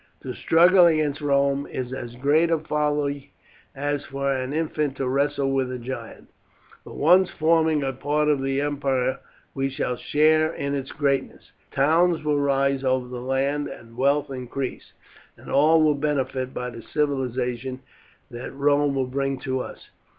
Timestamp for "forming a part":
7.29-8.27